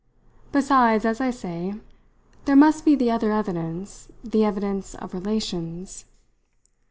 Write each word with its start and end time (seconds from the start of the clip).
"Besides, 0.51 1.05
as 1.05 1.21
I 1.21 1.29
say, 1.29 1.75
there 2.45 2.55
must 2.55 2.85
be 2.85 2.95
the 2.95 3.11
other 3.11 3.31
evidence 3.31 4.07
the 4.23 4.43
evidence 4.43 4.95
of 4.95 5.13
relations." 5.13 6.05